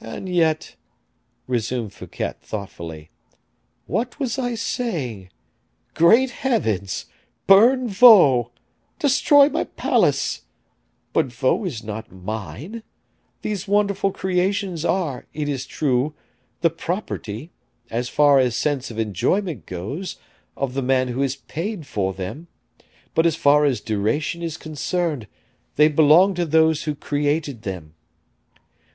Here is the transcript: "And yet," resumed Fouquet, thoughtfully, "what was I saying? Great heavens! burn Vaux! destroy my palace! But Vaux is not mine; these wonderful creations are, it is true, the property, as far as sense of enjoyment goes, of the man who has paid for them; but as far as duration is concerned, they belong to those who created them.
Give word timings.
"And 0.00 0.30
yet," 0.30 0.76
resumed 1.46 1.92
Fouquet, 1.92 2.32
thoughtfully, 2.40 3.10
"what 3.84 4.18
was 4.18 4.38
I 4.38 4.54
saying? 4.54 5.28
Great 5.92 6.30
heavens! 6.30 7.04
burn 7.46 7.86
Vaux! 7.86 8.50
destroy 8.98 9.50
my 9.50 9.64
palace! 9.64 10.44
But 11.12 11.26
Vaux 11.26 11.66
is 11.68 11.84
not 11.84 12.10
mine; 12.10 12.82
these 13.42 13.68
wonderful 13.68 14.10
creations 14.10 14.86
are, 14.86 15.26
it 15.34 15.50
is 15.50 15.66
true, 15.66 16.14
the 16.62 16.70
property, 16.70 17.50
as 17.90 18.08
far 18.08 18.38
as 18.38 18.56
sense 18.56 18.90
of 18.90 18.98
enjoyment 18.98 19.66
goes, 19.66 20.16
of 20.56 20.72
the 20.72 20.80
man 20.80 21.08
who 21.08 21.20
has 21.20 21.36
paid 21.36 21.86
for 21.86 22.14
them; 22.14 22.46
but 23.14 23.26
as 23.26 23.36
far 23.36 23.66
as 23.66 23.82
duration 23.82 24.42
is 24.42 24.56
concerned, 24.56 25.26
they 25.76 25.88
belong 25.88 26.32
to 26.36 26.46
those 26.46 26.84
who 26.84 26.94
created 26.94 27.64
them. 27.64 27.92